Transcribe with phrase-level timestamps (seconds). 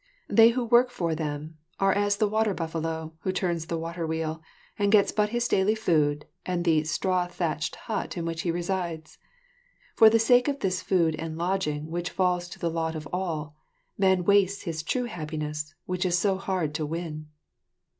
[0.27, 4.41] They who work for them are as the water buffalo who turns the water wheel
[4.79, 9.19] and gets but his daily food and the straw thatched hut in which he rests.
[9.93, 13.55] For the sake of this food and lodging which falls to the lot of all,
[13.95, 17.27] man wastes his true happiness which is so hard to win.